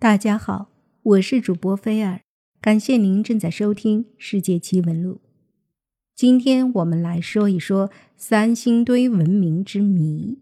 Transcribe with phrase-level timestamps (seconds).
[0.00, 0.68] 大家好，
[1.02, 2.20] 我是主播菲尔，
[2.60, 5.14] 感谢您正在收听《世界奇闻录》。
[6.14, 10.38] 今天我们来说一说三星堆文明之谜。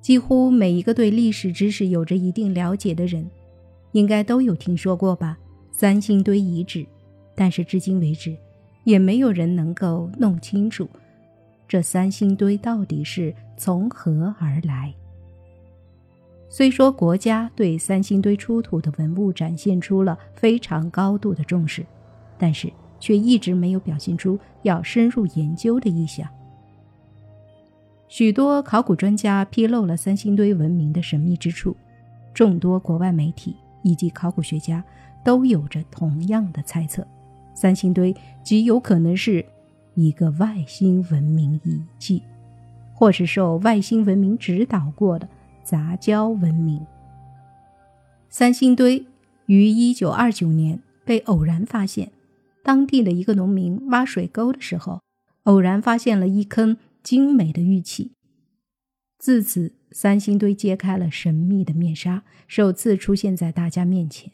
[0.00, 3.30] 几乎每一个对历史知识有着一定了解的人，
[3.92, 5.38] 应该都有听说过吧？
[5.70, 6.84] 三星堆遗址，
[7.36, 8.36] 但是至今为止，
[8.82, 10.90] 也没有人能够弄清楚
[11.68, 14.92] 这三星堆到底是从何而来。
[16.54, 21.82] 虽说国家对三星堆出土的文物展现出了非常高度的重视，
[22.36, 22.70] 但是
[23.00, 26.28] 却一直没有表现出要深入研究的意向。
[28.06, 31.74] 许多考古专家披露了三星堆文明的神秘之处，
[32.34, 34.84] 众多国外媒体以及考古学家
[35.24, 37.02] 都有着同样的猜测：
[37.54, 39.42] 三星堆极有可能是
[39.94, 42.22] 一个外星文明遗迹，
[42.92, 45.26] 或是受外星文明指导过的。
[45.64, 46.84] 杂交文明。
[48.28, 49.06] 三星堆
[49.46, 52.12] 于一九二九年被偶然发现，
[52.62, 55.00] 当地的一个农民挖水沟的时候，
[55.44, 58.12] 偶然发现了一坑精美的玉器。
[59.18, 64.32] 自此，三星堆揭开了神秘的面纱，首次出现在大家面前。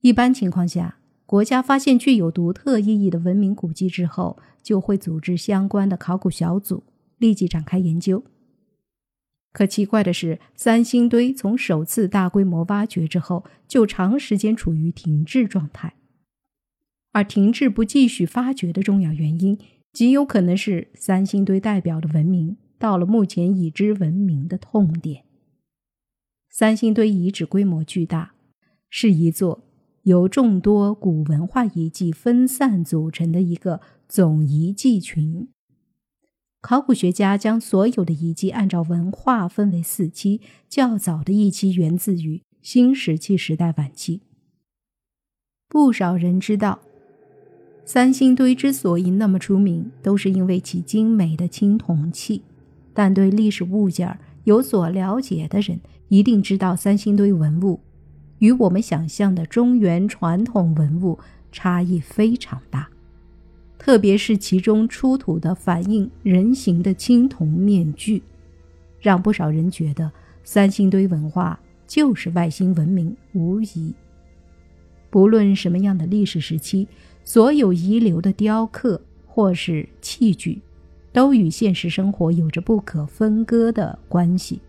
[0.00, 6.82] 一般情况下，国家发现具有独特意义的文明古迹之后，就会组织相关的考古小组，
[7.18, 8.22] 立即展开研究。
[9.52, 15.94] 可奇怪的是，三星堆从首次大规模挖掘之后，就长时间处于停滞状态。
[17.12, 19.58] 而停滞不继续发掘的重要原因，
[19.92, 25.24] 极有可能是三星堆代表的文明到了目前已知文明的痛点。
[26.48, 28.32] 三星堆遗址规模巨大，
[28.88, 29.64] 是一座
[30.04, 35.48] 由众多古文化遗迹分散组成的一个总遗迹群。
[36.62, 44.20] 考古学家将所有的遗迹按照文化分为四期，较早的一期源自于新石器时代晚期。
[45.68, 46.78] 不少人知道，
[47.84, 52.42] 三星堆之所以那么出名，都是因为其精美的青铜器。
[52.94, 57.80] 但对历史物件有所了解的人，一定知道三星堆文物
[58.38, 61.18] 与我们想象的中原传统文物
[61.50, 62.91] 差异非常大。
[63.84, 68.22] 特别是其中出土的反映人形的青铜面具，
[69.00, 70.08] 让不少人觉得
[70.44, 73.92] 三星堆文化就是外星文明无疑。
[75.10, 76.86] 不论什么样的历史时期，
[77.24, 80.62] 所有遗留的雕刻或是器具，
[81.12, 84.60] 都与现实生活有着不可分割的关系。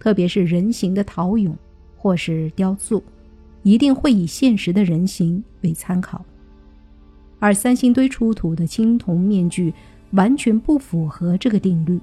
[0.00, 1.52] 特别是人形的陶俑
[1.94, 3.04] 或是雕塑，
[3.64, 6.24] 一定会以现实的人形为参考。
[7.42, 9.74] 而三星堆出土的青铜面具
[10.12, 11.98] 完全不符合这个定律，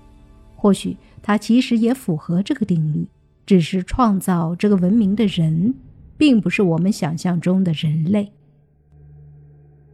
[0.53, 3.07] 或许它其实也符合这个定律，
[3.45, 5.73] 只是创造这个文明的人，
[6.17, 8.33] 并不是我们想象中的人类。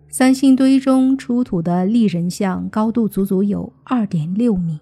[0.10, 4.80] 三星堆中出土的立人像高度足足有二点六米，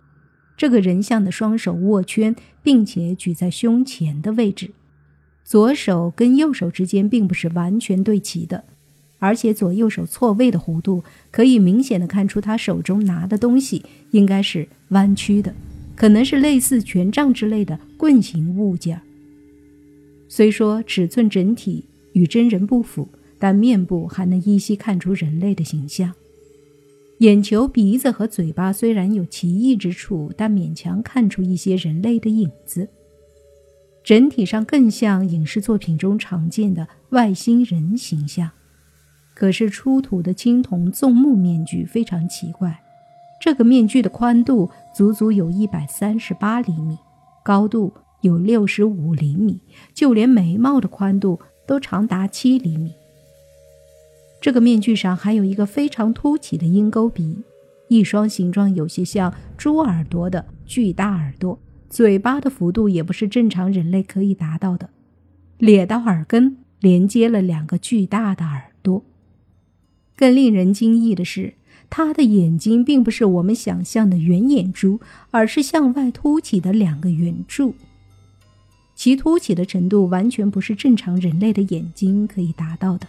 [0.55, 4.71] 这个人像的双手握圈，并且举在胸前的位置，
[5.43, 8.63] 左手跟右手之间并不是完全对齐的。
[9.23, 11.01] 而且左右手错位的弧度，
[11.31, 15.55] 可以明显的看出他手中拿的东西应该是弯曲的，
[15.95, 18.99] 可能是类似权杖之类的棍形物件。
[20.27, 23.07] 虽说尺寸整体与真人不符，
[23.39, 26.13] 但面部还能依稀看出人类的形象。
[27.19, 32.89] 眼球、鼻子和嘴巴虽然有奇异之处，但勉强看出一些人类的影子。
[34.03, 38.51] 整体上更像影视作品中常见的外星人形象。
[39.33, 42.81] 可是出土的青铜纵目面具非常奇怪，
[43.41, 46.97] 这个面具的宽度足足有一百三十八厘米，
[47.43, 49.59] 高度有六十五厘米，
[49.93, 52.93] 就连眉毛的宽度都长达七厘米。
[54.39, 57.43] 这个面具上还有一个非常凸起的鹰钩鼻，
[57.87, 61.57] 一双形状有些像猪耳朵的巨大耳朵，
[61.89, 64.89] 嘴巴的幅度也不是正常人类可以达到的，
[65.57, 69.03] 咧到耳根连接了两个巨大的耳朵。
[70.15, 71.55] 更令人惊异的是，
[71.89, 74.99] 他的眼睛并不是我们想象的圆眼珠，
[75.31, 77.75] 而是向外凸起的两个圆柱。
[78.95, 83.07] 其凸起的程度完全不是正常人类的眼睛可以达到的。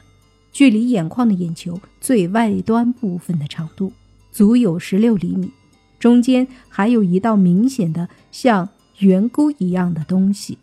[0.50, 3.92] 距离眼眶的眼球最外端部分的长度
[4.30, 5.50] 足有十六厘米，
[5.98, 8.68] 中间还有一道明显的像
[8.98, 10.56] 圆箍一样的东西。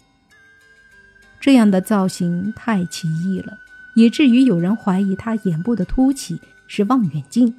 [1.40, 3.58] 这样的造型太奇异了。
[3.96, 7.54] 以至于有人怀疑他眼部的凸起是望远镜，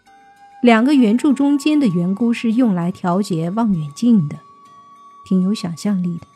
[0.63, 4.39] 两个圆柱中间的圆箍是用来调节望远镜的，
[5.27, 6.27] 挺有想象力的。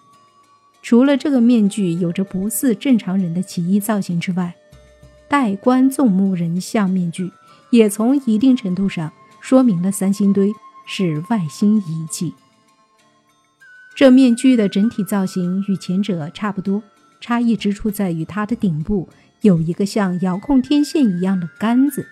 [0.82, 4.54] 除了这个面具有着不似正常人的奇异造型之外，
[5.28, 7.32] 戴冠纵目人像面具
[7.70, 9.10] 也从一定程度上
[9.40, 10.52] 说明了三星堆
[10.86, 12.32] 是外星遗迹。
[13.96, 16.82] 这面具的整体造型与前者差不多，
[17.20, 19.08] 差异之处在于它的顶部
[19.42, 22.06] 有一个像遥控天线一样的杆子。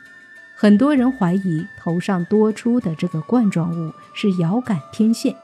[0.57, 5.35] 很多人怀疑头上多出的这个冠状物是遥感天线。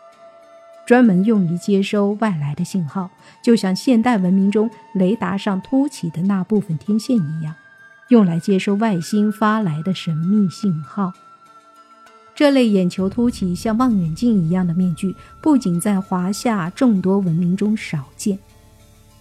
[0.87, 3.11] 专门用于接收外来的信号，
[3.43, 7.55] 就像现代文明中雷达上凸起的那部分天线一样，
[8.09, 11.13] 用来接收外星发来的神秘信号。
[12.35, 18.39] 这类眼球凸起、像望远镜一样的面具，不仅在华夏众多文明中少见，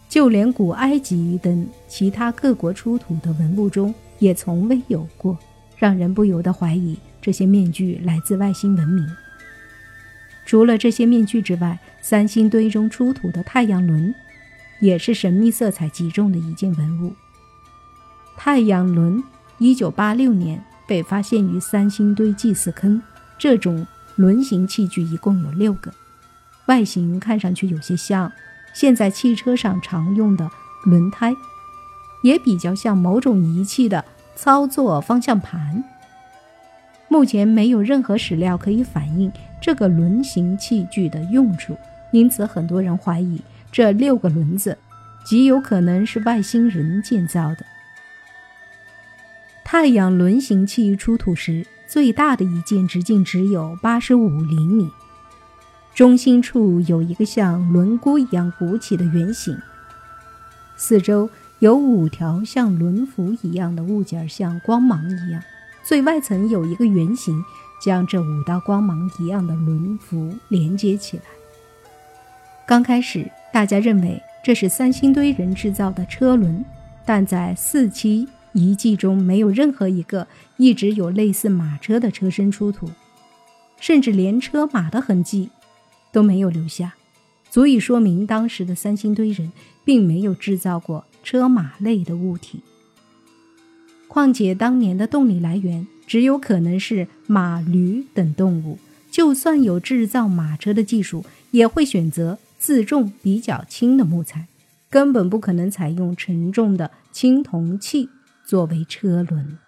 [0.10, 5.38] 就连古埃及等其他各国出土的文物中也从未有过，
[5.78, 9.08] 让人不由得怀疑这些面具来自外星文明。
[10.48, 14.14] 除了这些面具之外，三星堆中出土的太阳轮，
[14.82, 17.14] 也是神秘色彩极重的一件文物。
[18.36, 19.24] 太阳轮，
[19.60, 23.00] 一九八六年被发现于三星堆祭祀坑。
[23.38, 23.86] 这种
[24.16, 25.94] 轮形器具一共有六个，
[26.66, 28.32] 外形看上去有些像
[28.74, 30.50] 现在汽车上常用的
[30.86, 31.36] 轮胎，
[32.22, 34.04] 也比较像某种仪器的
[34.36, 35.84] 操作方向盘。
[37.08, 41.76] 目前没有任何史料可以反映这个轮形器具的用处，
[42.12, 44.78] 因此很多人怀疑这六个轮子
[45.26, 47.66] 极有可能是外星人建造的。
[49.66, 54.90] 太阳轮形器出土时，最大的一件直径只有八十五厘米，
[56.00, 59.60] 中心处有一个像轮毂一样鼓起的圆形，
[60.78, 61.30] 四周
[61.60, 65.44] 有五条像轮辐一样的物件，像光芒一样。
[65.84, 67.44] 最外层有一个圆形，
[67.84, 71.24] 将这五道光芒一样的轮辐连接起来。
[72.66, 76.64] 刚开始，大家认为这是三星堆人制造的车轮，
[77.06, 80.26] 但在四期遗迹中，没有任何一个
[80.56, 82.90] 一直有类似马车的车身出土，
[83.82, 85.50] 甚至连车马的痕迹
[86.12, 86.96] 都没有留下，
[87.50, 89.52] 足以说明当时的三星堆人
[89.84, 92.62] 并没有制造过车马类的物体。
[94.08, 98.80] 况且当年的动力来源只有可能是马、驴等动物，
[99.12, 104.48] 就算有制造马车的技术，也会选择自重比较轻的木材，
[104.90, 108.10] 根本不可能采用沉重的青铜器
[108.44, 109.60] 作为车轮。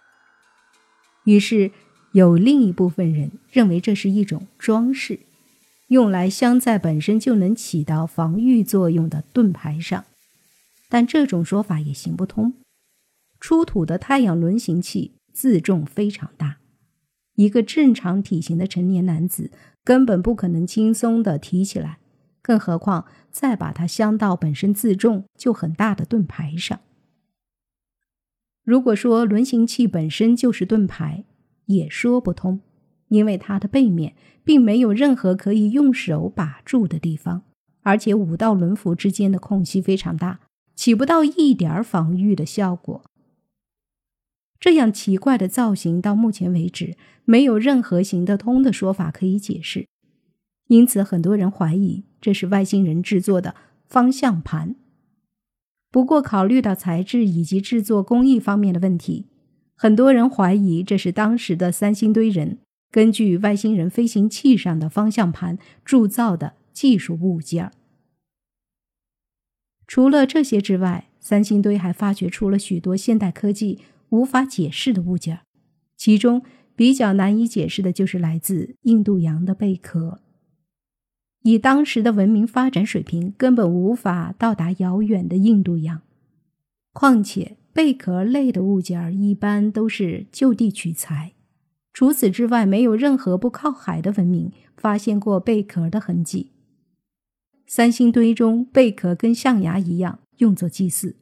[1.25, 1.69] 于是，
[2.13, 5.19] 有另一部分人认为这是一种装饰，
[5.91, 10.05] 用来镶在本身就能起到防御作用的盾牌上，
[10.87, 12.53] 但这种说法也行不通。
[13.41, 16.59] 出土的太阳轮形器自重非常大，
[17.35, 19.51] 一个正常体型的成年男子
[19.83, 21.99] 根本不可能轻松地提起来，
[22.41, 26.79] 更何况再把它镶到本身自重就很大的盾牌上。
[28.63, 31.25] 如果说轮形器本身就是盾牌，
[31.65, 32.61] 也说不通，
[33.11, 37.43] 因为它的背面并没有任何可以用手把住的地方，
[37.81, 40.39] 而且五道轮辐之间的空隙非常大，
[40.75, 43.03] 起不到一点儿防御的效果。
[44.59, 49.87] 这样奇怪的造型，到目前为止没有任何行得通的说法可以解释，
[50.67, 53.55] 因此很多人怀疑这是外星人制作的
[53.87, 54.75] 方向盘。
[55.91, 59.25] 不过，考虑到材质以及制作工艺方面的问题，
[59.75, 62.59] 很多人怀疑这是当时的三星堆人
[62.91, 67.71] 根据外星人飞行器上的方向盘铸造的技术物件。
[69.87, 73.79] 除了这些之外，三星堆还发掘出了许多现代科技。
[74.11, 75.39] 无法解释的物件，
[75.95, 76.43] 其中
[76.75, 80.19] 比较难以解释的就是来自印度洋的贝壳。
[81.43, 86.01] 以当时的文明发展水平，根本无法到达遥远的印度洋。
[86.91, 91.31] 况且贝壳类的物件一般都是就地取材，
[91.93, 96.51] 除此之外，没有任何不靠海的文明发现过贝壳的痕迹。
[97.67, 101.15] 三星堆中贝壳跟象牙一样，用作祭祀。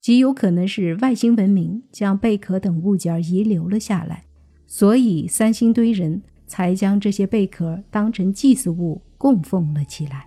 [0.00, 4.24] 极有可能是外星文明将贝壳等物件遗留了下来，
[4.66, 10.26] 所以三星堆人才将这些贝壳当成祭祀物供奉了起来。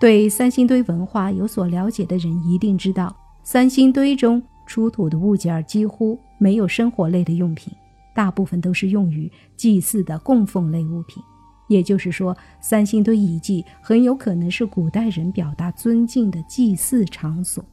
[0.00, 7.72] 对三星堆文化有所了解的人一定知道，三星堆中出土的物件几乎没有生活类的用品，
[8.16, 11.22] 大部分都是用于祭祀的供奉类物品。
[11.68, 17.64] 也就是说，三星堆遗迹很有可能是古代人表达尊敬的祭祀场所。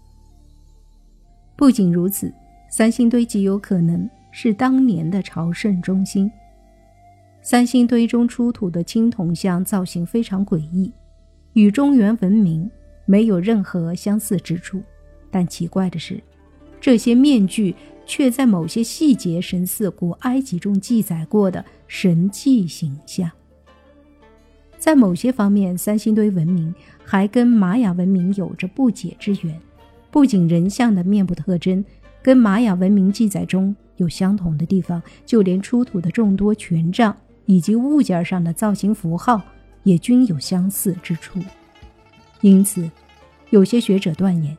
[1.55, 2.33] 不仅如此，
[2.69, 6.29] 三星堆极有可能是当年的朝圣中心。
[7.41, 10.91] 三星堆中出土的青铜像造型非常诡异，
[11.53, 12.69] 与中原文明
[13.05, 14.81] 没有任何相似之处。
[15.29, 16.19] 但奇怪的是，
[16.81, 23.29] 这些面具却在某些细节神似古埃及中记载过的神迹形象。
[24.77, 26.73] 在某些方面，三星堆文明
[27.05, 29.59] 还跟玛雅文明有着不解之缘。
[30.11, 31.83] 不仅人像的面部特征
[32.21, 39.41] 跟玛雅文明记载中有相同的地方，就连出土的众多权杖以及物件上的造型符号
[39.83, 41.39] 也均有相似之处。
[42.41, 42.91] 因此，
[43.51, 44.55] 有些学者断言。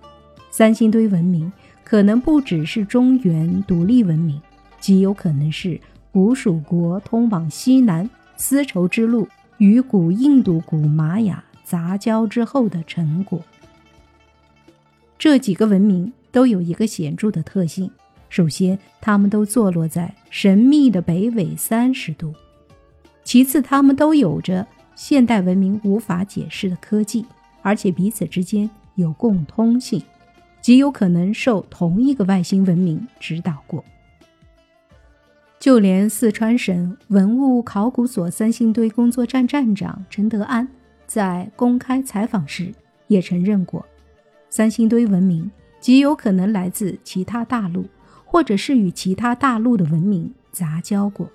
[0.50, 1.52] 三星堆文明
[1.84, 4.40] 可能不只是中原独立文明，
[4.80, 5.78] 极有可能是
[6.10, 13.40] 古蜀国通往西南丝绸之路与古印度、古玛雅杂交之后的成果。
[15.18, 17.90] 这几个文明都有一个显著的特性：
[18.28, 22.32] 首先，它们都坐落在神秘的北纬三十度；
[23.22, 27.24] 其次，它们都有着现代文明无法解释的科技，
[27.62, 30.02] 而且彼此之间有共通性。
[30.64, 33.84] 极有可能受同一个外星文明指导过。
[35.60, 40.66] 就连四川省文物考古所三星堆工作站站长陈德安
[41.06, 42.72] 在公开采访时
[43.08, 43.84] 也承认过，
[44.48, 47.84] 三星堆文明极有可能来自其他大陆，
[48.24, 51.28] 或者是与其他大陆的文明杂交过。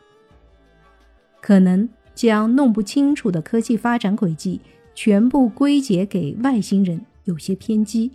[1.40, 4.60] 可能将弄不清楚的科技发展轨迹
[4.96, 8.12] 全部归结给外星人，有些偏激。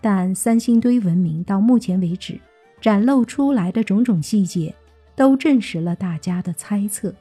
[0.00, 2.40] 但三星堆文明到目前为止
[2.80, 4.74] 展露出来的种种细节，
[5.14, 7.14] 都证实了大家的猜测。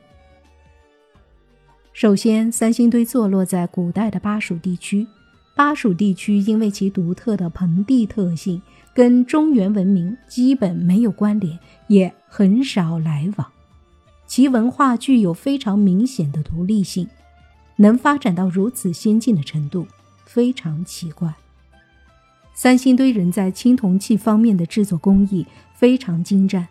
[1.92, 5.06] 首先，三星堆坐落在古代的巴蜀地区，
[5.56, 8.62] 巴蜀地区因为其独特的盆地特性，
[8.94, 13.46] 跟中原文明基本没有关联，也很少来往。
[14.26, 17.10] 其文化具有非常明显的独立性，
[17.76, 19.86] 能发展到如此先进的程度，
[20.24, 21.34] 非常奇怪。
[22.62, 26.68] 三星堆人在青铜器方面的制作工艺非常精湛，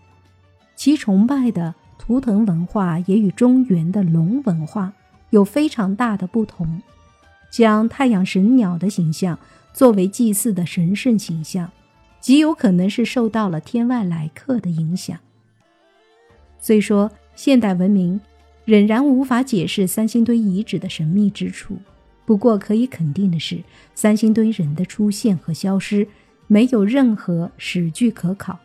[0.76, 4.92] 其崇拜的图腾文化也与中原的龙文化
[5.30, 6.82] 有非常大的不同。
[7.50, 9.38] 将太阳神鸟的形象
[9.72, 11.70] 作为祭祀的神圣形象，
[12.20, 15.18] 极有可能是受到了天外来客的影响。
[16.60, 18.20] 虽说现代文明
[18.66, 21.78] 仍然无法解释三星堆遗址的神秘之处。
[22.28, 23.58] 不过可以肯定的是，
[23.94, 26.06] 三星堆人的出现和消失
[26.46, 28.58] 没有任何史据可考，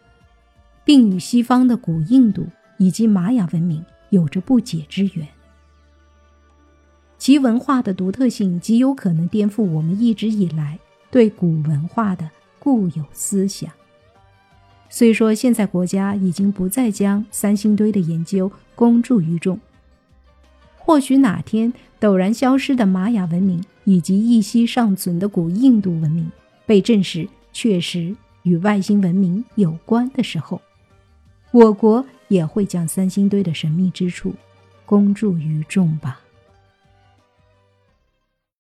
[0.84, 2.46] 并与西方的古印度
[2.77, 5.25] 以及玛雅文明有着不解之缘。
[7.17, 10.77] 其文化的独特性极有可能颠覆我们一直以来
[11.10, 12.29] 对古文化的
[12.60, 13.72] 固有思想。
[14.89, 19.58] 虽说现在国家已经不再将三星堆的研究公诸于众。
[20.85, 26.29] 或许哪天陡然消失的玛雅文明以及一息尚存的古印度文明
[26.65, 30.61] 被证实确实与外星文明有关的时候，
[31.51, 34.33] 我国也会将三星堆的神秘之处
[34.85, 36.19] 公诸于众吧。